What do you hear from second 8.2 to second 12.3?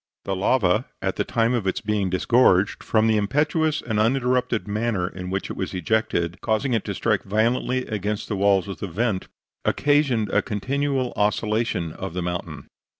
the walls of the vent, occasioned a continual oscillation of the